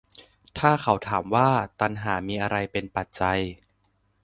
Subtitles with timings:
[0.57, 1.49] ถ้าเขาถามว่า
[1.81, 3.39] ตัณหามีอะไรเป็นปัจจัย